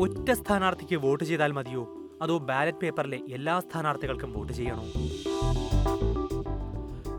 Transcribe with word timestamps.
ഒറ്റ 0.00 0.30
സ്ഥാനാർത്ഥിക്ക് 0.32 0.96
വോട്ട് 0.96 1.24
ചെയ്താൽ 1.24 1.52
മതിയോ? 1.52 1.94
അതോ 2.22 2.38
ബാലറ്റ് 2.38 2.78
പേപ്പറിലെ 2.78 3.18
എല്ലാ 3.32 3.60
സ്ഥാനാർത്ഥികൾക്കും 3.60 4.32
വോട്ട് 4.32 4.52
ചെയ്യണോ? 4.52 4.84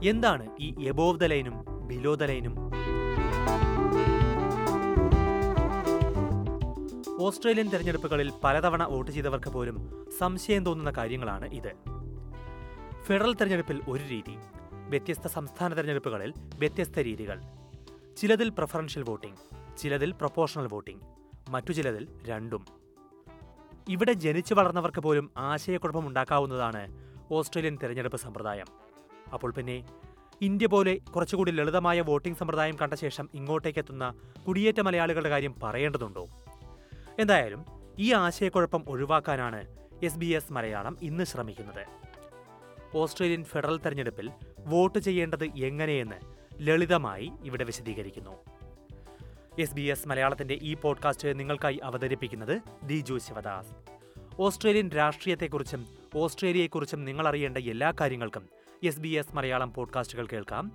എന്താണ് 0.04 0.50
ഈ 0.62 0.88
എബോവ് 0.88 1.20
ദ 1.20 1.24
ലൈനും 1.24 1.88
ബിലോ 1.88 2.16
ദ 2.16 2.24
ലൈനും 2.24 2.56
ഓസ്ട്രേലിയൻ 7.22 7.70
തെരഞ്ഞെടുപ്പുകളിൽ 7.70 8.32
പലതവണ 8.44 8.84
വോട്ട് 8.84 9.12
ചെയ്തവർക്ക് 9.12 9.50
പോലും 9.50 10.08
സംശയം 10.18 10.66
തോന്നുന്ന 10.66 10.92
കാര്യങ്ങളാണ് 10.92 11.54
ഇത്. 11.54 11.72
ഫെഡറൽ 13.04 13.34
തെരഞ്ഞെടുപ്പിൽ 13.34 13.82
ഒരു 13.90 14.04
രീതി 14.12 14.36
വ്യത്യസ്ത 14.90 15.28
സംസ്ഥാന 15.28 15.76
തെരഞ്ഞെടുപ്പുകളിൽ 15.76 16.34
വ്യത്യസ്ത 16.60 17.00
രീതികൾ. 17.00 17.42
ചിലതിൽ 18.18 18.50
പ്രഫറൻഷ്യൽ 18.50 19.04
വോട്ടിംഗ് 19.08 19.38
ചിലതിൽ 19.78 20.12
പ്രൊപ്പോഷണൽ 20.12 20.68
വോട്ടിംഗ് 20.72 21.21
മറ്റു 21.52 21.72
ചിലതിൽ 21.78 22.08
രണ്ടും. 22.28 22.66
ഇവിടെ 23.90 24.14
ജനിച്ചു 24.14 24.54
വളർന്നവർക്ക് 24.54 25.02
പോലും 25.02 25.32
ആശയക്കുഴപ്പം 25.38 26.08
ഉണ്ടാക്കാവുന്നതാണ് 26.08 26.84
ഓസ്ട്രേലിയൻ 27.32 27.78
തെരഞ്ഞെടുപ്പ് 27.84 28.20
സമ്പ്രദായം. 28.20 28.66
അപ്പോൾ 29.34 29.52
പിന്നെ 29.52 29.78
ഇന്ത്യ 30.42 30.68
പോലെ 30.68 30.94
കുറച്ചുകൂടി 31.16 31.52
ലളിതമായ 31.52 32.02
വോട്ടിംഗ് 32.02 32.38
സമ്പ്രദായം 32.38 32.76
കണ്ട 32.80 32.94
ശേഷം 32.94 33.30
ഇങ്ങോട്ടേക്കെത്തുന്ന 33.34 34.14
കുടിയേറ്റ 34.48 34.80
മലയാളികളുടെ 34.80 35.30
കാര്യം 35.30 35.56
പറയേണ്ടതുണ്ടോ? 35.64 36.24
എന്തായാലും 37.20 37.66
ഈ 38.00 38.14
ആശയക്കുഴപ്പം 38.14 38.84
ഒഴിവാക്കാനാണ് 38.88 39.62
എസ് 40.04 40.18
ബി 40.18 40.26
എസ് 40.26 40.54
മലയാളം 40.54 40.98
ഇന്ന് 41.02 41.24
ശ്രമിക്കുന്നത്. 41.24 41.84
ഓസ്ട്രേലിയൻ 42.98 43.44
ഫെഡറൽ 43.44 43.78
തെരഞ്ഞെടുപ്പിൽ 43.78 44.30
വോട്ട് 44.66 45.00
ചെയ്യേണ്ടത് 45.00 45.44
എങ്ങനെയെന്ന് 45.44 46.20
ലളിതമായി 46.62 47.32
ഇവിടെ 47.44 47.64
വിശദീകരിക്കുന്നു. 47.64 48.36
എസ് 49.60 49.74
ബി 49.74 49.82
എസ് 49.82 50.08
മലയാളത്തിന്റെ 50.08 50.54
ഈ 50.54 50.74
പോഡ്കാസ്റ്റ് 50.74 51.40
നിങ്ങൾക്കായി 51.40 51.80
അവതരിപ്പിക്കുന്നത് 51.84 52.62
ദിജു 52.84 53.18
ശിവദാസ്. 53.18 53.68
ഓസ്ട്രേലിയൻ 54.40 54.90
രാഷ്ട്രീയത്തെക്കുറിച്ചും 54.90 55.86
ഓസ്ട്രേലിയയെക്കുറിച്ചും 56.16 57.06
നിങ്ങൾ 57.06 57.28
അറിയേണ്ട 57.28 57.58
എല്ലാ 57.58 57.94
കാര്യങ്ങൾക്കും 58.02 58.50
എസ് 58.84 59.00
ബി 59.00 59.08
എസ് 59.08 59.36
മലയാളം 59.36 59.74
പോഡ്കാസ്റ്റുകൾ 59.74 60.28
കേൾക്കാം. 60.34 60.72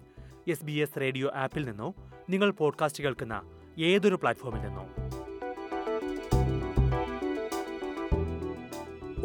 എസ് 0.49 0.65
ബി 0.65 0.73
എസ് 0.73 1.01
റേഡിയോ 1.01 1.31
ആപ്പിൽ 1.35 1.65
നിന്നോ 1.69 1.95
നിങ്ങൾ 2.31 2.51
പോഡ്കാസ്റ്റ് 2.51 3.05
കേൾക്കുന്ന 3.05 3.43
ഏതൊരു 3.79 4.15
പ്ലാറ്റ്ഫോമിൽ 4.15 4.61
നിന്നോ. 4.61 4.87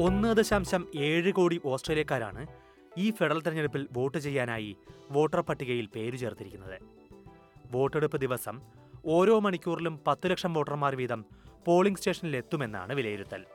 ഒന്ന് 0.06 0.36
ദശാംശം 0.36 0.88
ഏഴ് 1.00 1.32
കോടി 1.32 1.62
ഓസ്ട്രേലിയക്കാരാണ് 1.66 2.48
ഈ 2.98 3.12
ഫെഡറൽ 3.12 3.42
തെരഞ്ഞെടുപ്പിൽ 3.42 3.88
വോട്ട് 3.92 4.18
ചെയ്യാനായി 4.18 4.76
വോട്ടർ 5.12 5.42
പട്ടികയിൽ 5.42 5.86
പേര് 5.86 6.18
ചേർത്തിരിക്കുന്നത്. 6.18 6.82
വോട്ടെടുപ്പ് 7.72 8.18
ദിവസം 8.18 8.81
ഓരോ 9.06 9.40
മണിക്കൂറിലും 9.40 10.02
പത്ത് 10.08 10.32
ലക്ഷം 10.32 10.54
വോട്ടർമാർ 10.54 10.96
വീതം 10.96 11.26
പോളിംഗ് 11.66 11.98
സ്റ്റേഷനിൽ 11.98 12.36
എത്തുമെന്നാണ് 12.36 12.94
വിലയിരുത്തൽ. 12.94 13.46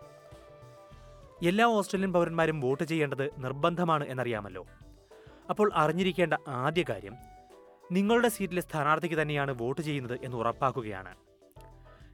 എല്ലാ 1.46 1.66
ഓസ്ട്രേലിയൻ 1.66 2.12
പൗരന്മാരും 2.12 2.60
വോട്ട് 2.60 2.84
ചെയ്യേണ്ടത് 2.84 3.30
നിർബന്ധമാണ് 3.38 4.04
എന്നറിയാമല്ലോ. 4.04 4.66
അപ്പോൾ 5.50 5.70
അറിഞ്ഞിരിക്കേണ്ട 5.74 6.34
ആദ്യ 6.48 6.84
കാര്യം 6.88 7.16
നിങ്ങളുടെ 7.92 8.28
സീറ്റിലെ 8.28 8.62
സ്ഥാനാർത്ഥിക്ക് 8.62 9.22
തന്നെയാണ് 9.22 9.52
വോട്ട് 9.62 9.80
ചെയ്യുന്നത് 9.80 10.18
എന്ന് 10.22 10.36
ഉറപ്പാക്കുകയാണ്. 10.36 11.14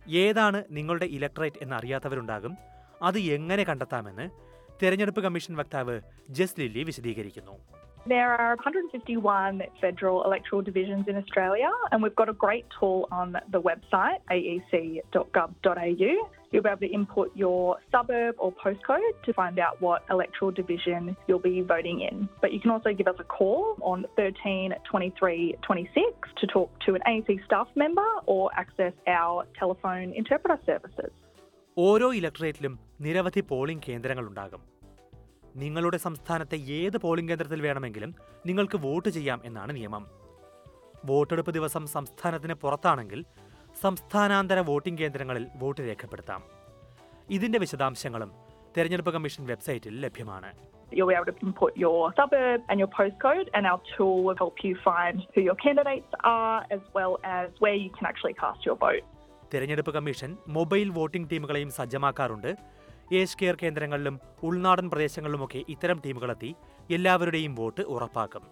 ഏതാണ് 0.09 0.65
നിങ്ങളുടെ 0.71 1.05
ഇലക്ട്രേറ്റ് 1.05 1.57
എന്നറിയാത്തവരുണ്ടാകും 1.63 2.57
അത് 3.03 3.19
എങ്ങനെ 3.19 3.65
കണ്ടെത്താമെന്ന് 3.65 4.31
തെരഞ്ഞെടുപ്പ് 4.83 5.21
കമ്മീഷൻ 5.21 5.57
വക്താവ് 5.57 6.01
ജസ് 6.31 6.61
ലില്ലി 6.61 6.83
വിശദീകരിക്കുന്നു. 6.83 7.53
There 8.08 8.32
are 8.34 8.56
151 8.56 9.64
federal 9.82 10.24
electoral 10.24 10.62
divisions 10.62 11.10
in 11.10 11.18
Australia, 11.18 11.70
and 11.92 12.02
we've 12.02 12.16
got 12.16 12.30
a 12.30 12.34
great 12.34 12.66
tool 12.80 13.06
on 13.12 13.36
the 13.52 13.62
website, 13.62 14.20
aec.gov.au. 14.32 16.30
You'll 16.52 16.64
be 16.64 16.70
able 16.70 16.80
to 16.80 16.88
input 16.88 17.36
your 17.36 17.78
suburb 17.92 18.36
or 18.38 18.54
postcode 18.54 19.12
to 19.26 19.34
find 19.34 19.60
out 19.60 19.82
what 19.82 20.04
electoral 20.10 20.52
division 20.52 21.18
you'll 21.28 21.40
be 21.40 21.60
voting 21.62 22.00
in. 22.10 22.30
But 22.40 22.54
you 22.54 22.62
can 22.62 22.72
also 22.72 22.94
give 22.94 23.08
us 23.08 23.18
a 23.20 23.26
call 23.26 23.76
on 23.82 24.06
13 24.16 24.74
23 24.90 25.58
26 25.62 26.30
to 26.40 26.48
talk 26.48 26.70
to 26.86 26.96
an 26.96 27.02
AEC 27.06 27.44
staff 27.44 27.68
member 27.76 28.08
or 28.26 28.50
access 28.56 28.94
our 29.08 29.46
telephone 29.60 30.14
interpreter 30.14 30.60
services. 30.66 31.12
ഓരോ 31.78 32.08
ഇലക്ട്രേറ്റിലും 32.20 32.74
നിരവധി 33.06 33.42
polling 33.50 33.86
കേന്ദ്രങ്ങളുണ്ടാകും 33.88 34.62
നിങ്ങളുടെ 35.57 35.97
സംസ്ഥാനത്തെ 35.97 36.57
ഏത് 36.57 36.97
polling 36.97 37.31
കേന്ദ്രത്തിൽ 37.31 37.63
വേണമെങ്കിലും 37.63 38.15
നിങ്ങൾക്ക് 38.47 38.77
vote 38.77 39.09
ചെയ്യാം 39.09 39.41
എന്നാണ് 39.45 39.77
നിയമം. 39.77 40.07
വോട്ടെടുപ്പ് 41.05 41.53
ദിവസം 41.55 41.87
സംസ്ഥാനത്തിന് 41.87 42.55
പുറത്താണെങ്കിൽ 42.55 43.25
സംസ്ഥാനാന്തര 43.83 44.59
വോട്ടിംഗ് 44.61 44.99
കേന്ദ്രങ്ങളിൽ 44.99 45.47
വോട്ട് 45.57 45.81
രേഖപ്പെടുത്താം. 45.81 46.43
ഇതിന്റെ 47.31 47.59
വിശദാംശങ്ങളും 47.59 48.33
തെരഞ്ഞെടുപ്പ് 48.77 49.11
കമ്മീഷൻ 49.11 49.47
വെബ്സൈറ്റിൽ 49.47 50.01
ലഭ്യമാണ്. 50.01 50.53
You'll 50.97 51.11
be 51.11 51.17
able 51.19 51.33
to 51.33 51.47
input 51.47 51.73
your 51.85 52.01
suburb 52.19 52.61
and 52.71 52.79
your 52.81 52.91
postcode, 52.97 53.47
and 53.57 53.65
our 53.67 53.81
tool 53.93 54.19
will 54.27 54.39
help 54.43 54.59
you 54.67 54.75
find 54.89 55.17
who 55.35 55.43
your 55.49 55.57
candidates 55.65 56.13
are 56.33 56.59
as 56.77 56.83
well 56.97 57.15
as 57.37 57.47
where 57.63 57.79
you 57.83 57.91
can 57.97 58.07
actually 58.11 58.37
cast 58.43 58.61
your 58.69 58.77
vote. 58.85 59.05
തെരഞ്ഞെടുപ്പ് 59.55 59.95
commission 59.95 60.37
mobile 60.49 60.89
voting 60.89 61.31
ടീമുകളെയും 61.31 61.71
സജ്ജമാക്കാറുണ്ട്. 61.71 62.82
Age 63.13 63.37
care 63.43 63.57
കേന്ദ്രങ്ങളിലും 63.63 64.21
ഉൾനാടൻ 64.43 64.91
പ്രദേശങ്ങളിലുമൊക്കെ 64.91 65.65
ഇത്തരം 65.69 66.03
ടീമുകളെത്തി 66.07 66.55
എല്ലാവരുടെയും 66.91 67.55
vote 67.55 67.81
ഉറപ്പാക്കും. 67.81 68.45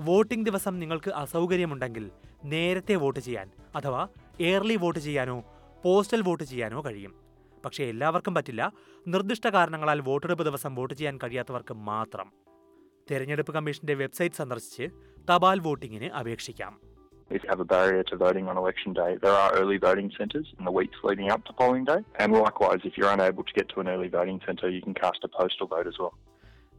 voting 0.00 0.46
ദിവസം 0.46 0.78
നിങ്ങൾക്ക് 0.78 1.10
അസൗകര്യമുണ്ടെങ്കിൽ 1.10 2.10
നേരത്തെ 2.44 2.94
വോട്ട് 2.94 3.20
ചെയ്യാൻ 3.20 3.50
അഥവാ 3.76 4.08
എയർലി 4.40 4.76
വോട്ട് 4.76 4.98
ചെയ്യാനോ 4.98 5.44
പോസ്റ്റൽ 5.84 6.22
വോട്ട് 6.22 6.44
ചെയ്യാനോ 6.44 6.84
കഴിയും. 6.84 7.14
പക്ഷേ 7.64 7.84
എല്ലാവർക്കും 7.84 8.34
പറ്റില്ല 8.34 8.72
നിർദ്ദിഷ്ട 9.06 9.48
കാരണങ്ങളാൽ 9.48 10.00
വോട്ടെടുപ്പ് 10.00 10.44
ദിവസം 10.44 10.74
വോട്ട് 10.74 10.94
ചെയ്യാൻ 10.94 11.18
കഴിയാത്തവർക്ക് 11.24 11.74
മാത്രം. 11.74 12.32
തെരഞ്ഞെടുപ്പ് 13.10 13.52
കമ്മീഷന്റെ 13.52 13.94
വെബ്സൈറ്റ് 13.94 14.34
സന്ദർശിച്ച് 14.34 14.88
തപാൽ 15.30 15.58
വോട്ടിങ്ങിന് 15.58 16.04
അപേക്ഷിക്കാം. 16.04 16.87
If 17.30 17.40
you 17.40 17.48
have 17.48 17.62
a 17.62 17.68
barrier 17.72 18.02
to 18.10 18.16
voting 18.16 18.46
on 18.50 18.56
election 18.62 18.92
day, 18.92 19.10
there 19.24 19.36
are 19.40 19.50
early 19.60 19.78
voting 19.88 20.10
centres 20.18 20.46
in 20.58 20.66
the 20.66 20.74
weeks 20.78 20.98
leading 21.08 21.28
up 21.34 21.42
to 21.48 21.52
polling 21.60 21.84
day. 21.90 22.00
And 22.22 22.36
likewise, 22.36 22.80
if 22.88 22.94
you're 22.98 23.14
unable 23.16 23.44
to 23.50 23.54
get 23.58 23.66
to 23.72 23.78
an 23.82 23.88
early 23.94 24.10
voting 24.18 24.38
centre, 24.46 24.70
you 24.76 24.82
can 24.86 24.94
cast 25.02 25.20
a 25.26 25.30
postal 25.38 25.68
vote 25.74 25.88
as 25.92 25.98
well. 26.00 26.14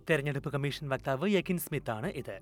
തെരഞ്ഞെടുപ്പ് 0.09 0.51
commission 0.51 0.89
വക്താവ് 0.89 1.29
യക്കിൻ 1.29 1.57
Smith 1.57 1.91
ആണ് 1.91 2.07
ഇത്. 2.07 2.39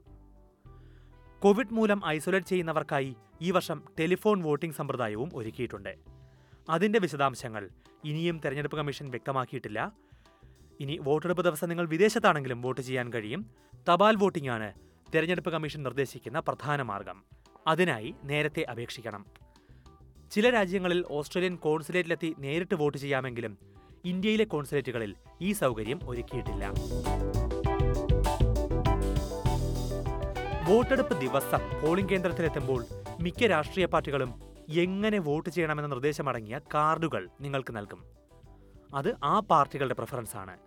Covid 1.39 1.73
മൂലം 1.73 2.01
isolate 2.05 2.47
ചെയ്യുന്നവർക്കായി 2.47 3.15
ഈ 3.41 3.51
വർഷം 3.51 3.83
telephone 3.99 4.41
voting 4.41 4.75
സമ്പ്രദായവും 4.75 5.29
ഒരുക്കിയിട്ടുണ്ട്. 5.33 5.95
അതിന്റെ 6.69 6.99
വിശദാംശങ്ങൾ 6.99 7.69
ഇനിയും 8.05 8.41
തെരഞ്ഞെടുപ്പ് 8.45 8.77
കമ്മീഷൻ 8.77 9.09
വ്യക്തമാക്കിയിട്ടില്ല. 9.09 9.91
ഇനി 10.79 10.97
വോട്ടെടുപ്പ് 11.01 11.43
ദിവസം 11.43 11.69
നിങ്ങൾ 11.69 11.87
വിദേശത്താണെങ്കിലും 11.87 12.61
വോട്ട് 12.61 12.81
ചെയ്യാൻ 12.81 13.13
കഴിയും. 13.13 13.49
തപാൽ 13.89 14.15
വോട്ടിംഗ് 14.15 14.49
ആണ് 14.49 14.73
തെരഞ്ഞെടുപ്പ് 15.15 15.49
കമ്മീഷൻ 15.49 15.83
നിർദ്ദേശിക്കുന്ന 15.83 16.39
പ്രധാന 16.39 16.81
മാർഗം. 16.81 17.36
അതിനായി 17.67 18.15
നേരത്തെ 18.23 18.63
അപേക്ഷിക്കണം. 18.63 19.25
ചില 20.31 20.49
രാജ്യങ്ങളിൽ 20.49 21.05
ഓസ്ട്രേലിയൻ 21.11 21.55
കോൺസുലേറ്റിലെത്തി 21.55 22.35
നേരിട്ട് 22.39 22.75
വോട്ട് 22.75 22.97
ചെയ്യാമെങ്കിലും 22.97 23.57
ഇന്ത്യയിലെ 24.05 24.43
കോൺസുലേറ്റുകളിൽ 24.43 25.15
ഈ 25.41 25.51
സൗകര്യം 25.51 25.99
ഒരുക്കിയിട്ടില്ല. 26.03 26.73
വോട്ടെടുപ്പ് 30.69 31.21
ദിവസം 31.21 31.59
പോളിംഗ് 31.83 32.09
കേന്ദ്രത്തിലെത്തുമ്പോൾ 32.09 32.85
മിക്ക 33.21 33.45
രാഷ്ട്രീയ 33.45 33.85
പാർട്ടികളും 33.85 34.41
എങ്ങനെ 34.69 35.19
വോട്ട് 35.19 35.49
ചെയ്യണമെന്ന 35.49 35.89
നിർദ്ദേശമടങ്ങിയ 35.89 36.59
കാർഡുകൾ 36.73 37.29
നിങ്ങൾക്ക് 37.41 37.75
നൽകും. 37.75 38.03
അത് 38.95 39.15
ആ 39.23 39.39
പാർട്ടികളുടെ 39.39 39.93
പ്രിഫറൻസ് 39.93 40.37
ആണ്. 40.37 40.57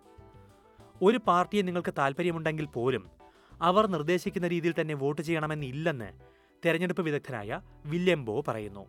ഒരു 1.01 1.19
പാർട്ടിയെ 1.27 1.61
നിങ്ങൾക്ക് 1.61 1.93
താല്പര്യമുണ്ടെങ്കിൽ 1.97 2.65
പോലും 2.65 3.09
അവർ 3.61 3.87
നിർദ്ദേശിക്കുന്ന 3.87 4.47
രീതിയിൽ 4.47 4.73
തന്നെ 4.81 4.93
വോട്ട് 4.93 5.21
ചെയ്യണമെന്നില്ലെന്ന് 5.21 6.40
തെരഞ്ഞെടുപ്പ് 6.63 7.03
വിദഗ്ധനായ 7.07 7.51
വില്യം 7.85 8.23
ബോ 8.29 8.37
പറയുന്നു 8.49 8.85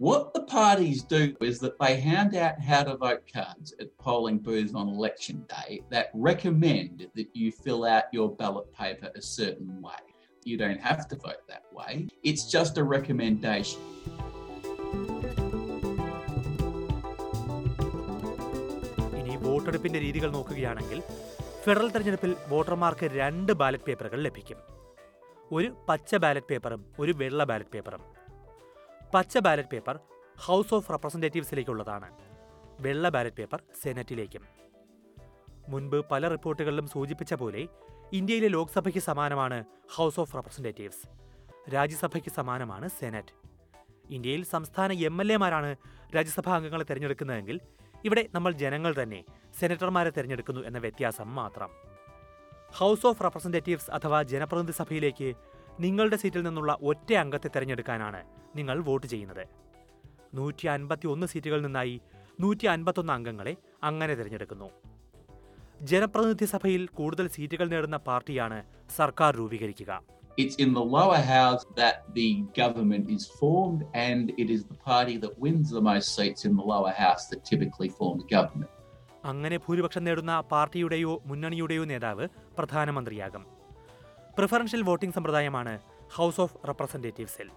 What 0.00 0.32
the 0.32 0.42
parties 0.50 1.02
do 1.06 1.18
is 1.40 1.58
that 1.60 1.74
they 1.78 2.00
hand 2.00 2.34
out 2.36 2.58
how 2.60 2.82
to 2.82 2.96
vote 2.96 3.24
cards 3.28 3.74
at 3.82 3.88
polling 3.98 4.38
booths 4.38 4.72
on 4.74 4.88
election 4.88 5.36
day 5.50 5.70
that 5.90 6.06
recommend 6.28 6.94
that 7.18 7.28
you 7.34 7.48
fill 7.64 7.84
out 7.86 8.06
your 8.10 8.28
ballot 8.34 8.72
paper 8.72 9.10
a 9.14 9.24
certain 9.30 9.82
way. 9.82 10.00
You 10.46 10.56
don't 10.56 10.80
have 10.80 11.06
to 11.08 11.16
vote 11.18 11.42
that 11.48 11.66
way, 11.72 11.92
it's 12.24 12.46
just 12.48 12.78
a 12.78 12.86
recommendation. 12.86 13.82
ഇനി 19.20 19.36
വോട്ടെടുപ്പിന്റെ 19.44 19.98
രീതികൾ 19.98 20.30
നോക്കുകയാണെങ്കിൽ 20.30 20.98
federal 21.64 21.88
തെരഞ്ഞെടുപ്പിൽ 21.90 22.34
വോട്ടർമാർക്ക് 22.48 23.06
രണ്ട് 23.18 23.52
ballot 23.54 23.88
പേപ്പറുകൾ 23.88 24.20
ലഭിക്കും 24.22 24.58
ഒരു 25.56 25.68
പച്ച 25.88 26.16
ബാലറ്റ് 26.22 26.48
പേപ്പറും 26.50 26.80
ഒരു 27.02 27.12
വെള്ള 27.20 27.44
ബാലറ്റ് 27.50 27.72
പേപ്പറും. 27.74 28.02
പച്ച 29.14 29.38
ബാലറ്റ് 29.46 29.72
പേപ്പർ 29.72 29.96
ഹൗസ് 30.46 30.74
ഓഫ് 30.76 30.92
റെപ്രസെന്റേറ്റീവ്സിലേക്കുള്ളതാണ് 30.92 32.08
വെള്ള 32.84 33.08
ബാലറ്റ് 33.14 33.36
പേപ്പർ 33.36 33.60
സെനറ്റിലേക്കും. 33.82 34.44
മുൻപ് 35.72 35.98
പല 36.12 36.28
റിപ്പോർട്ടുകളിലും 36.34 36.86
സൂചിപ്പിച്ച 36.94 37.34
പോലെ 37.42 37.62
ഇന്ത്യയിലെ 38.18 38.48
ലോക്സഭയ്ക്ക് 38.56 39.02
സമാനമാണ് 39.08 39.58
ഹൗസ് 39.96 40.20
ഓഫ് 40.22 40.34
റെപ്രസെന്റേറ്റീവ്സ് 40.36 41.04
രാജ്യസഭയ്ക്ക് 41.74 42.30
സമാനമാണ് 42.38 42.88
സെനറ്റ്. 43.00 43.34
ഇന്ത്യയിൽ 44.16 44.42
സംസ്ഥാന 44.54 44.92
എം 45.08 45.16
എൽ 45.22 45.32
എമാരാണ് 45.32 45.70
രാജ്യസഭാ 46.16 46.54
അംഗങ്ങളെ 46.58 46.84
തിരഞ്ഞെടുക്കുന്നതെങ്കിൽ 46.90 47.56
ഇവിടെ 48.04 48.22
നമ്മൾ 48.34 48.52
ജനങ്ങൾ 48.62 48.92
തന്നെ 49.02 49.20
സെനറ്റർമാരെ 49.60 50.10
തിരഞ്ഞെടുക്കുന്നു 50.16 50.60
എന്ന 50.68 50.78
വ്യത്യാസം 50.78 51.28
മാത്രം. 51.40 51.70
ഹൗസ് 52.78 53.06
ഓഫ് 53.06 53.22
റെപ്രസെന്റേറ്റീവ്സ് 53.24 53.90
അഥവാ 53.96 54.18
ജനപ്രതിനിധി 54.32 54.74
സഭയിലേക്ക് 54.80 55.28
നിങ്ങളുടെ 55.84 56.16
സീറ്റിൽ 56.22 56.42
നിന്നുള്ള 56.42 56.72
ഒറ്റ 56.90 57.10
അംഗത്തെ 57.22 57.48
തിരഞ്ഞെടുക്കാനാണ് 57.54 58.20
നിങ്ങൾ 58.56 58.76
വോട്ട് 58.88 59.06
ചെയ്യുന്നത്. 59.06 59.44
നൂറ്റി 60.38 60.66
അൻപത്തി 60.66 61.06
ഒന്ന് 61.06 61.26
സീറ്റുകളിൽ 61.32 61.64
നിന്നായി 61.66 62.00
നൂറ്റി 62.42 62.66
അൻപത്തൊന്ന് 62.66 63.12
അംഗങ്ങളെ 63.12 63.54
അങ്ങനെ 63.88 64.14
തിരഞ്ഞെടുക്കുന്നു. 64.14 64.68
ജനപ്രതിനിധി 65.90 66.46
സഭയിൽ 66.54 66.82
കൂടുതൽ 66.98 67.26
സീറ്റുകൾ 67.36 67.68
നേടുന്ന 67.74 67.96
പാർട്ടിയാണ് 68.08 68.60
സർക്കാർ 68.98 69.32
രൂപീകരിക്കുക. 69.42 69.92
It's 70.42 70.56
in 70.64 70.70
the 70.78 70.84
lower 70.96 71.22
house 71.36 71.62
that 71.80 71.96
the 72.18 72.28
government 72.60 73.06
is 73.16 73.24
formed, 73.40 73.80
and 74.08 74.24
it 74.42 74.48
is 74.54 74.60
the 74.72 74.78
party 74.90 75.16
that 75.22 75.32
wins 75.44 75.68
the 75.76 75.82
most 75.88 76.08
seats 76.16 76.42
in 76.48 76.52
the 76.60 76.66
lower 76.72 76.92
house 77.04 77.24
that 77.30 77.40
typically 77.50 77.90
forms 77.98 78.22
government. 78.36 78.70
അങ്ങനെ 79.24 79.56
ഭൂരിപക്ഷം 79.56 80.04
നേടുന്ന 80.04 80.40
പാർട്ടിയുടെയോ 80.40 81.22
മുന്നണിയുടെയോ 81.26 81.84
നേതാവ് 81.84 82.28
പ്രധാനമന്ത്രിയാകും. 82.58 83.46
പ്രിഫറൻഷ്യൽ 84.38 84.82
വോട്ടിംഗ് 84.82 85.14
സമ്പ്രദായമാണ് 85.14 85.78
ഹൗസ് 86.14 86.40
ഓഫ് 86.40 86.68
റെപ്രസെന്റേറ്റീവ്സിൽ 86.68 87.50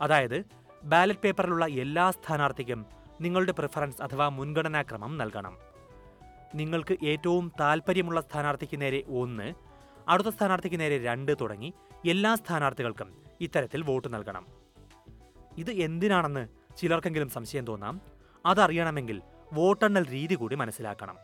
അതായത് 0.00 0.44
ballot 0.84 1.20
പേപ്പറിലുള്ള 1.20 1.66
എല്ലാ 1.66 2.10
സ്ഥാനാർത്ഥിക്കും 2.10 2.86
നിങ്ങളുടെ 3.20 3.52
പ്രിഫറൻസ് 3.52 4.02
അഥവാ 4.02 4.28
മുൻഗണനാക്രമം 4.28 5.18
നൽകണം. 5.18 5.58
നിങ്ങൾക്ക് 6.54 6.96
ഏറ്റവും 7.04 7.52
താൽപ്പര്യമുള്ള 7.60 8.20
സ്ഥാനാർത്ഥിക്ക് 8.20 8.80
നേരെ 8.80 9.04
ഒന്ന് 9.08 9.52
അടുത്ത 10.08 10.28
സ്ഥാനാർത്ഥിക്ക് 10.28 10.80
നേരെ 10.80 11.04
രണ്ട് 11.04 11.32
തുടങ്ങി 11.40 11.74
എല്ലാ 12.06 12.34
സ്ഥാനാർത്ഥികൾക്കും 12.34 13.22
ഇത്തരത്തിൽ 13.40 13.82
വോട്ട് 13.82 14.14
നൽകണം. 14.14 14.46
ഇത് 15.58 15.70
എന്തിനാണെന്ന് 15.70 16.48
ചിലർക്കെങ്കിലും 16.76 17.30
സംശയം 17.30 17.66
തോന്നാം. 17.66 18.00
അതറിയണമെങ്കിൽ 18.46 19.22
വോട്ടെണ്ണൽ 19.52 20.06
രീതി 20.06 20.34
കൂടി 20.34 20.54
മനസ്സിലാക്കണം. 20.54 21.16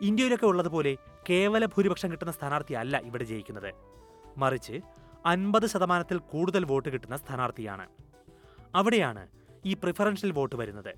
ഇന്ത്യയിലൊക്കെ 0.00 0.46
ഉള്ളതുപോലെ 0.46 0.96
കേവല 1.30 1.64
ഭൂരിപക്ഷം 1.64 2.12
കിട്ടുന്ന 2.12 2.32
സ്ഥാനാർത്ഥിയല്ല 2.32 2.96
ഇവിടെ 2.98 3.24
ജയിക്കുന്നത്. 3.24 3.74
മറിച്ച് 4.36 4.80
അൻപത് 5.26 5.66
ശതമാനത്തിൽ 5.66 6.18
കൂടുതൽ 6.18 6.64
വോട്ട് 6.64 6.88
കിട്ടുന്ന 6.88 7.16
സ്ഥാനാർത്ഥിയാണ്. 7.16 7.86
അവിടെയാണ് 8.74 9.28
ഈ 9.64 9.74
പ്രിഫറൻഷ്യൽ 9.74 10.32
വോട്ട് 10.32 10.56
വരുന്നത്. 10.56 10.94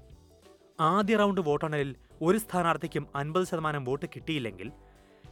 ആദ്യ 0.81 1.17
റൗണ്ട് 1.17 1.41
വോട്ടെണ്ണലിൽ 1.41 1.97
ഒരു 2.23 2.39
സ്ഥാനാർത്ഥിക്കും 2.39 3.07
അൻപത് 3.15 3.45
ശതമാനം 3.45 3.85
വോട്ട് 3.85 4.07
കിട്ടിയില്ലെങ്കിൽ 4.07 4.73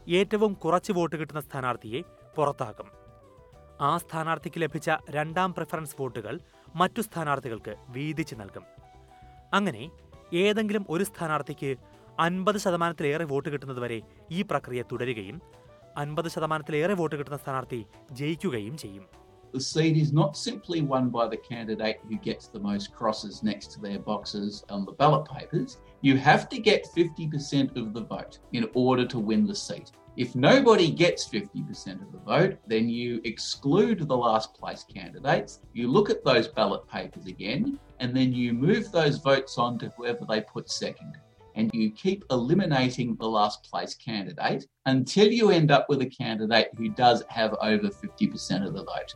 ഏറ്റവും 0.09 0.53
കുറച്ച് 0.53 0.93
വോട്ട് 0.93 1.17
കിട്ടുന്ന 1.17 1.41
സ്ഥാനാർത്ഥിയെ 1.41 2.03
പുറത്താക്കും. 2.37 2.89
ആ 3.81 3.99
സ്ഥാനാർത്ഥിക്ക് 3.99 4.61
ലഭിച്ച 4.61 4.91
രണ്ടാം 5.11 5.55
പ്രിഫറൻസ് 5.55 5.97
വോട്ടുകൾ 6.01 6.41
മറ്റു 6.77 7.01
സ്ഥാനാർത്ഥികൾക്ക് 7.01 7.77
വീതിച്ചു 7.89 8.35
നൽകും. 8.35 8.65
അങ്ങനെ 9.55 9.91
ഏതെങ്കിലും 10.33 10.85
ഒരു 10.89 11.05
സ്ഥാനാർത്ഥിക്ക് 11.05 11.71
അൻപത് 12.19 12.59
ശതമാനത്തിലേറെ 12.59 13.25
വോട്ട് 13.25 13.49
കിട്ടുന്നതുവരെ 13.49 14.01
ഈ 14.31 14.43
പ്രക്രിയ 14.43 14.83
തുടരുകയും 14.83 15.39
അൻപത് 15.97 16.29
ശതമാനത്തിലേറെ 16.29 16.95
വോട്ട് 16.95 17.17
കിട്ടുന്ന 17.17 17.41
സ്ഥാനാർത്ഥി 17.45 17.81
ജയിക്കുകയും 18.13 18.77
ചെയ്യും 18.77 19.07
The 19.55 19.61
seat 19.61 19.97
is 19.97 20.13
not 20.13 20.37
simply 20.37 20.83
won 20.83 21.09
by 21.09 21.27
the 21.27 21.39
candidate 21.39 22.01
who 22.09 22.17
gets 22.19 22.49
the 22.49 22.61
most 22.61 22.87
crosses 22.95 23.43
next 23.43 23.67
to 23.73 23.79
their 23.81 23.99
boxes 24.01 24.63
on 24.71 24.85
the 24.85 24.93
ballot 24.93 25.25
papers. 25.27 25.71
You 26.03 26.15
have 26.19 26.43
to 26.51 26.59
get 26.61 26.81
50% 26.97 27.77
of 27.77 27.87
the 27.95 28.03
vote 28.03 28.35
in 28.53 28.65
order 28.77 29.07
to 29.07 29.19
win 29.21 29.47
the 29.47 29.55
seat. 29.57 29.89
If 30.19 30.35
nobody 30.37 30.91
gets 30.93 31.29
50% 31.29 32.03
of 32.05 32.11
the 32.11 32.19
vote, 32.27 32.55
then 32.67 32.89
you 32.91 33.21
exclude 33.25 33.99
the 34.05 34.17
last 34.19 34.53
place 34.53 34.85
candidates. 34.93 35.53
You 35.73 35.87
look 35.89 36.11
at 36.11 36.25
those 36.25 36.49
ballot 36.49 36.89
papers 36.89 37.27
again, 37.27 37.79
and 38.01 38.17
then 38.17 38.33
you 38.33 38.53
move 38.55 38.91
those 38.91 39.19
votes 39.21 39.57
on 39.59 39.79
to 39.79 39.93
whoever 39.97 40.25
they 40.25 40.41
put 40.55 40.69
second. 40.69 41.13
And 41.55 41.71
you 41.73 41.93
keep 41.93 42.25
eliminating 42.33 43.15
the 43.15 43.29
last 43.29 43.63
place 43.71 43.95
candidate 43.97 44.67
until 44.87 45.29
you 45.29 45.51
end 45.51 45.71
up 45.71 45.87
with 45.89 46.03
a 46.03 46.11
candidate 46.19 46.71
who 46.77 46.89
does 47.05 47.23
have 47.29 47.53
over 47.63 47.89
50% 48.03 48.67
of 48.67 48.75
the 48.75 48.85
vote. 48.93 49.13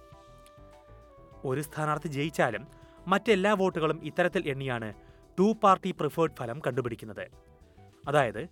ഒരു 1.44 1.62
സ്ഥാനാർത്ഥി 1.68 2.08
ജയിച്ചാലും 2.16 2.64
മറ്റെല്ലാ 3.06 3.52
വോട്ടുകളും 3.60 3.98
ഇത്തരത്തിൽ 4.08 4.42
എണ്ണിയാണ് 4.52 4.88
to 5.38 5.46
party 5.62 5.90
preferred 6.00 6.36
ഫലം 6.40 6.58
കണ്ടുപിടിക്കുന്നത് 6.66 7.24
അതായത് 8.08 8.42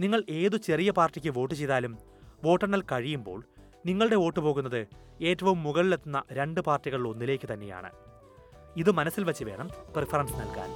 നിങ്ങൾ 0.00 0.24
ഏതു 0.30 0.56
ചെറിയ 0.56 0.90
പാർട്ടിക്ക് 0.90 1.30
വോട്ട് 1.30 1.54
ചെയ്താലും 1.54 1.98
വോട്ടെണ്ണൽ 2.44 2.82
കഴിയുമ്പോൾ 2.92 3.44
നിങ്ങളുടെ 3.86 4.16
വോട്ട് 4.16 4.40
പോകുന്നത് 4.40 4.86
ഏറ്റവും 5.22 5.62
മുകളിലെത്തുന്ന 5.62 6.22
രണ്ട് 6.32 6.60
പാർട്ടികളിൽ 6.60 7.06
ഒന്നിലേക്ക് 7.08 7.52
തന്നെയാണ്. 7.52 7.90
ഇത് 8.76 8.90
മനസ്സിൽ 8.90 9.24
വെച്ച് 9.24 9.44
വേണം 9.44 9.70
പ്രിഫറൻസ് 9.96 10.32
നൽകാൻ. 10.40 10.70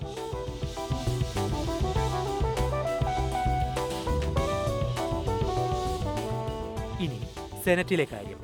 ഇനി 7.05 7.21
സെനറ്റിലെ 7.65 8.07
കാര്യം. 8.13 8.41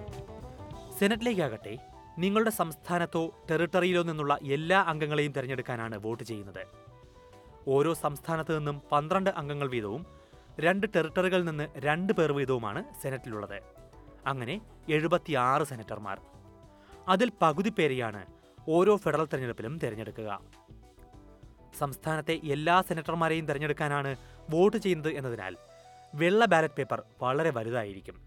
സെനറ്റിലേക്കാകട്ടെ 0.99 1.79
നിങ്ങളുടെ 2.19 2.51
സംസ്ഥാനത്തോ 2.51 3.45
ടെറിട്ടറിയിലോ 3.51 4.03
നിന്നുള്ള 4.03 4.39
എല്ലാ 4.43 4.81
അംഗങ്ങളെയും 4.83 5.33
തിരഞ്ഞെടുക്കാനാണ് 5.33 5.97
വോട്ട് 5.97 6.25
ചെയ്യുന്നത്. 6.25 6.65
ഓരോ 7.69 7.95
സംസ്ഥാനത്ത് 7.95 8.59
നിന്നും 8.59 8.83
പന്ത്രണ്ട് 8.93 9.31
അംഗങ്ങൾ 9.31 9.69
വീതവും 9.69 10.22
രണ്ട് 10.61 10.87
ടെറിട്ടറികളിൽ 10.97 11.45
നിന്ന് 11.45 11.69
രണ്ട് 11.77 12.13
പേർ 12.13 12.33
വീതവുമാണ് 12.33 12.85
സെനറ്റിലുള്ളത്. 13.03 13.63
അങ്ങനെ 14.27 14.61
എഴുപത്തിയാറ് 14.89 15.63
സെനറ്റർമാർ. 15.63 16.21
അതിൽ 17.09 17.33
പകുതി 17.43 17.71
പേരെയാണ് 17.71 18.27
ഓരോ 18.69 18.97
ഫെഡറൽ 18.97 19.25
തെരഞ്ഞെടുപ്പിലും 19.25 19.79
തിരഞ്ഞെടുക്കുക. 19.79 20.41
സംസ്ഥാനത്തെ 21.79 22.41
എല്ലാ 22.45 22.83
സെനറ്റർമാരെയും 22.83 23.47
തിരഞ്ഞെടുക്കാനാണ് 23.47 24.17
വോട്ട് 24.51 24.77
ചെയ്യുന്നത് 24.77 25.13
എന്നതിനാൽ 25.13 25.57
വെള്ള 26.15 26.45
ബാലറ്റ് 26.45 26.75
പേപ്പർ 26.75 27.03
വളരെ 27.23 27.51
വലുതായിരിക്കും. 27.51 28.23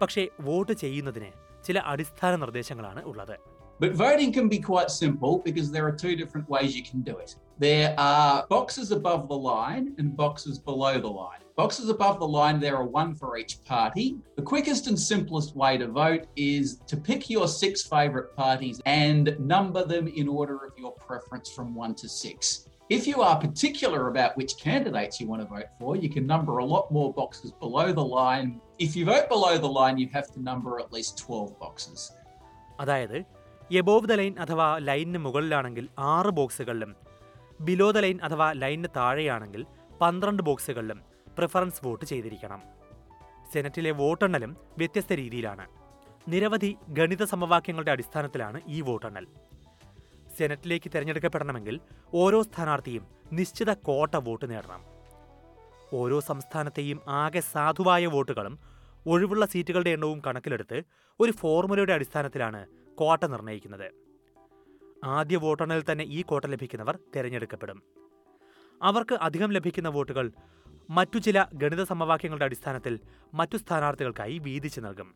പക്ഷേ 0.00 0.28
വോട്ട് 0.40 0.72
ചെയ്യുന്നതിന് 0.72 1.62
ചില 1.64 1.82
അടിസ്ഥാന 1.84 2.36
നിർദ്ദേശങ്ങളാണ് 2.36 3.04
ഉള്ളത്. 3.04 3.57
But 3.79 3.93
voting 3.93 4.31
can 4.31 4.47
be 4.47 4.59
quite 4.59 4.91
simple 4.91 5.39
because 5.39 5.69
there 5.69 5.85
are 5.85 5.91
two 5.91 6.15
different 6.15 6.47
ways 6.49 6.75
you 6.75 6.83
can 6.83 7.01
do 7.01 7.17
it. 7.17 7.35
There 7.59 7.93
are 7.97 8.45
boxes 8.47 8.91
above 8.91 9.27
the 9.27 9.37
line 9.37 9.95
and 9.97 10.15
boxes 10.15 10.57
below 10.57 10.99
the 10.99 11.09
line. 11.09 11.39
Boxes 11.55 11.89
above 11.89 12.19
the 12.19 12.27
line, 12.27 12.59
there 12.59 12.77
are 12.77 12.85
one 12.85 13.13
for 13.13 13.37
each 13.37 13.63
party. 13.63 14.17
The 14.35 14.41
quickest 14.41 14.87
and 14.87 14.99
simplest 14.99 15.55
way 15.55 15.77
to 15.77 15.87
vote 15.87 16.25
is 16.35 16.77
to 16.87 16.97
pick 16.97 17.29
your 17.29 17.47
six 17.47 17.83
favourite 17.83 18.35
parties 18.35 18.81
and 18.85 19.37
number 19.39 19.85
them 19.85 20.07
in 20.07 20.27
order 20.27 20.65
of 20.65 20.71
your 20.77 20.93
preference 20.93 21.51
from 21.51 21.75
one 21.75 21.93
to 21.95 22.09
six. 22.09 22.67
If 22.89 23.05
you 23.05 23.21
are 23.21 23.39
particular 23.39 24.07
about 24.07 24.35
which 24.35 24.57
candidates 24.57 25.19
you 25.19 25.27
want 25.27 25.41
to 25.41 25.47
vote 25.47 25.67
for, 25.79 25.95
you 25.95 26.09
can 26.09 26.25
number 26.25 26.57
a 26.57 26.65
lot 26.65 26.91
more 26.91 27.13
boxes 27.13 27.51
below 27.51 27.91
the 27.91 28.03
line. 28.03 28.59
If 28.79 28.95
you 28.95 29.05
vote 29.05 29.29
below 29.29 29.57
the 29.57 29.69
line, 29.69 29.97
you 29.97 30.09
have 30.13 30.31
to 30.33 30.41
number 30.41 30.79
at 30.79 30.91
least 30.91 31.17
12 31.17 31.59
boxes. 31.59 32.11
അതായത് 32.79 33.17
above 33.76 34.08
the 34.08 34.12
line 34.12 34.34
അഥവാ 34.38 34.66
ലൈനിന് 34.78 35.18
മുകളിലാണെങ്കിൽ 35.18 35.88
ആറ് 35.98 36.26
ബോക്സുകളിലും 36.26 36.92
below 37.60 37.90
the 37.90 37.98
line 37.98 38.18
അഥവാ 38.22 38.52
ലൈനിന് 38.52 38.88
താഴെയാണെങ്കിൽ 38.96 39.62
പന്ത്രണ്ട് 40.00 40.42
ബോക്സുകളിലും 40.42 41.00
preference 41.38 41.82
vote 41.86 42.04
ചെയ്തിരിക്കണം. 42.04 42.60
സെനറ്റിലെ 43.52 43.90
വോട്ടെണ്ണലും 43.90 44.56
വ്യത്യസ്ത 44.78 45.12
രീതിയിലാണ്. 45.12 45.66
നിരവധി 46.28 46.76
ഗണിത 46.88 47.24
സമവാക്യങ്ങളുടെ 47.24 47.90
അടിസ്ഥാനത്തിലാണ് 47.90 48.60
ഈ 48.66 48.80
വോട്ടെണ്ണൽ. 48.80 49.26
സെനറ്റിലേക്ക് 50.38 50.88
തിരഞ്ഞെടുക്കപ്പെടണമെങ്കിൽ 50.94 51.80
ഓരോ 52.14 52.42
സ്ഥാനാർത്ഥിയും 52.42 53.04
നിശ്ചിത 53.32 53.72
കോട്ട 53.72 54.16
വോട്ട് 54.16 54.50
നേടണം. 54.50 54.82
ഓരോ 55.92 56.20
സംസ്ഥാനത്തെയും 56.20 56.98
ആകെ 57.08 57.40
സാധുവായ 57.52 58.06
വോട്ടുകളും 58.06 58.58
ഒഴിവുള്ള 59.06 59.44
സീറ്റുകളുടെ 59.46 59.90
എണ്ണവും 59.90 60.22
കണക്കിലെടുത്ത് 60.26 60.82
ഒരു 61.20 61.32
ഫോർമുലയുടെ 61.32 61.92
അടിസ്ഥാനത്തിലാണ് 61.92 62.66
കോട്ട 63.00 63.24
നിർണയിക്കുന്നത് 63.24 63.88
ആദ്യ 65.04 65.36
വോട്ടെണ്ണലിൽ 65.36 65.84
തന്നെ 65.92 66.04
ഈ 66.04 66.22
കോട്ട 66.22 66.44
ലഭിക്കുന്നവർ 66.46 66.98
തിരഞ്ഞെടുക്കപ്പെടും. 67.16 67.78
അവർക്ക് 68.82 69.14
അധികം 69.26 69.50
ലഭിക്കുന്ന 69.52 69.88
വോട്ടുകൾ 69.88 70.26
മറ്റു 70.90 71.18
ചില 71.18 71.38
ഗണിത 71.54 71.82
സമവാക്യങ്ങളുടെ 71.82 72.44
അടിസ്ഥാനത്തിൽ 72.44 72.94
മറ്റു 73.34 73.56
സ്ഥാനാർത്ഥികൾക്കായി 73.56 74.36
വീതിച്ചു 74.38 74.80
നൽകും. 74.80 75.08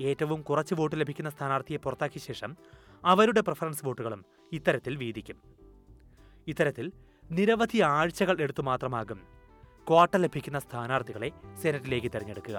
ഏറ്റവും 0.00 0.42
കുറച്ച് 0.42 0.74
വോട്ട് 0.74 0.96
ലഭിക്കുന്ന 1.00 1.30
സ്ഥാനാർത്ഥിയെ 1.30 1.78
പുറത്താക്കിയ 1.78 2.20
ശേഷം 2.20 2.56
അവരുടെ 3.04 3.40
പ്രിഫറൻസ് 3.40 3.84
വോട്ടുകളും 3.84 4.24
ഇത്തരത്തിൽ 4.52 4.96
വീതിക്കും. 4.96 5.38
ഇത്തരത്തിൽ 6.46 6.86
നിരവധി 7.30 7.80
ആഴ്ചകൾ 7.94 8.36
എടുത്തു 8.40 8.62
മാത്രമാകും 8.62 9.20
ക്വാട്ട 9.88 10.16
ലഭിക്കുന്ന 10.16 10.58
സ്ഥാനാർത്ഥികളെ 10.58 11.30
സെനറ്റിലേക്ക് 11.62 12.10
തിരഞ്ഞെടുക്കുക. 12.14 12.58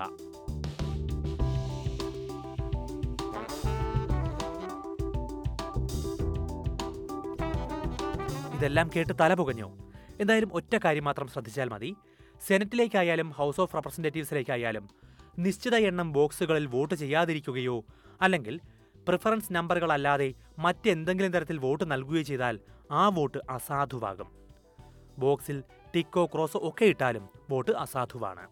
ഇതെല്ലാം 8.61 8.89
കേട്ട് 8.95 9.13
തല 9.21 9.33
പുകഞ്ഞു. 9.33 9.77
എന്തായാലും 10.19 10.53
ഒറ്റ 10.53 10.77
കാര്യം 10.85 11.03
മാത്രം 11.03 11.27
ശ്രദ്ധിച്ചാൽ 11.27 11.69
മതി. 11.69 11.95
സെനറ്റിലേക്കായാലും 12.47 13.29
ഹൗസ് 13.29 13.61
ഓഫ് 13.61 13.75
റെപ്രസെന്റേറ്റീവ്സിലേക്കായാലും 13.75 14.89
നിശ്ചിത 15.39 15.75
എണ്ണം 15.75 16.11
ബോക്സുകളിൽ 16.11 16.65
വോട്ട് 16.65 16.95
ചെയ്യാതിരിക്കുകയോ 16.95 17.85
അല്ലെങ്കിൽ 18.21 18.59
പ്രിഫറൻസ് 19.07 19.53
നമ്പറുകളല്ലാതെ 19.53 20.33
മറ്റെന്തെങ്കിലും 20.59 21.31
തരത്തിൽ 21.31 21.57
വോട്ട് 21.57 21.91
നൽകുകയോ 21.91 22.21
ചെയ്താൽ 22.21 22.59
ആ 22.91 23.09
വോട്ട് 23.09 23.37
അസാധുവാകും. 23.49 24.31
ബോക്സിൽ 25.17 25.63
ടിക്കോ 25.95 26.25
ക്രോസോ 26.25 26.59
ഒക്കെ 26.63 26.85
ഇട്ടാലും 26.85 27.29
വോട്ട് 27.49 27.71
അസാധുവാണ്. 27.71 28.47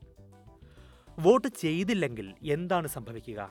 വോട്ട് 1.19 1.47
ചെയ്തില്ലെങ്കിൽ 1.47 2.33
എന്താണ് 2.51 2.87
സംഭവിക്കുക? 2.87 3.49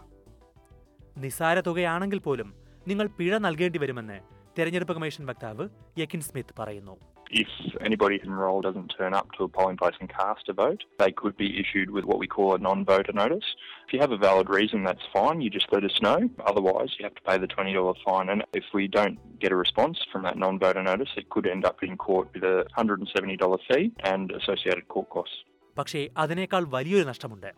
നിസാര 1.19 1.61
തുകയാണെങ്കിൽ 1.61 2.19
പോലും 2.19 2.55
നിങ്ങൾ 2.89 3.07
പിഴ 3.07 3.39
നൽകേണ്ടി 3.39 3.79
വരുമെന്ന് 3.79 4.38
തെരഞ്ഞെടുപ്പ് 4.59 4.95
കമ്മീഷൻ 4.97 5.25
വക്താവ് 5.31 5.67
യക്കിൻ 6.03 6.23
സ്മിത്ത് 6.29 6.57
പറയുന്നു 6.63 6.97
If 7.41 7.51
anybody 7.87 8.17
who 8.19 8.27
enrolled 8.29 8.65
doesn't 8.67 8.91
turn 8.99 9.15
up 9.19 9.27
to 9.33 9.41
a 9.45 9.51
polling 9.57 9.79
place 9.81 9.97
and 10.01 10.09
cast 10.11 10.45
a 10.49 10.55
vote, 10.55 10.83
they 10.99 11.11
could 11.13 11.35
be 11.37 11.49
issued 11.63 11.91
with 11.97 12.05
what 12.11 12.19
we 12.23 12.29
call 12.35 12.49
a 12.55 12.59
non-voter 12.59 13.15
notice. 13.21 13.49
If 13.85 13.91
you 13.95 13.99
have 14.01 14.15
a 14.17 14.21
valid 14.21 14.49
reason, 14.59 14.79
that's 14.83 15.07
fine. 15.13 15.43
You 15.45 15.51
just 15.51 15.69
let 15.75 15.85
us 15.91 15.97
know. 16.07 16.17
Otherwise, 16.51 16.93
you 16.97 17.05
have 17.09 17.17
to 17.21 17.25
pay 17.29 17.37
the 17.37 17.51
$20 17.55 17.75
fine. 18.07 18.29
And 18.35 18.43
if 18.53 18.67
we 18.79 18.85
don't 18.89 19.19
get 19.39 19.53
a 19.53 19.61
response 19.65 19.99
from 20.13 20.23
that 20.23 20.39
non-voter 20.45 20.85
notice, 20.91 21.13
it 21.23 21.29
could 21.35 21.49
end 21.55 21.67
up 21.71 21.81
in 21.83 21.95
court 22.07 22.29
with 22.35 22.47
a 22.55 22.59
$170 22.79 23.59
fee 23.69 23.85
and 24.13 24.33
associated 24.41 24.87
court 24.95 25.11
costs. 25.17 25.39
പക്ഷേ 25.77 26.01
അതിനേക്കാൾ 26.23 26.63
വലിയൊരു 26.77 27.05
നഷ്ടമുണ്ട് 27.05 27.51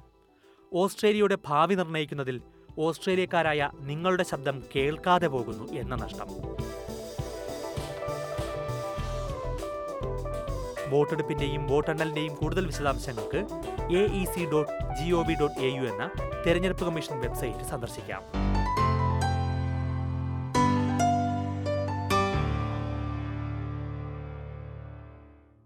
ഓസ്ട്രേലിയയുടെ 0.73 1.38
ഭാവി 1.49 1.75
നിർണയിക്കുന്നതിൽ 1.75 2.38
ഓസ്ട്രേലിയക്കാരായ 2.78 3.71
നിങ്ങളുടെ 3.83 4.26
ശബ്ദം 4.33 4.59
കേൾക്കാതെ 4.75 5.28
പോകുന്നു 5.28 5.64
എന്ന 5.83 5.95
നഷ്ടം 6.04 6.28
വോട്ടെടുപ്പിന്റെയും 10.92 11.62
വോട്ടെണ്ണലിന്റെയും 11.73 12.35
കൂടുതൽ 12.40 12.66
വിശദാംശങ്ങൾക്ക് 12.70 13.40
A 14.00 14.04
E 14.20 14.25
C 14.35 14.44
dot 14.52 14.73
G 14.99 15.09
O 15.20 15.23
V 15.28 15.37
dot 15.40 15.59
A 15.68 15.70
U 15.76 15.85
എന്ന 15.92 16.06
തെരഞ്ഞെടുപ്പ് 16.47 16.87
കമ്മീഷൻ 16.88 17.16
വെബ്സൈറ്റ് 17.25 17.70
സന്ദർശിക്കാം. 17.73 18.23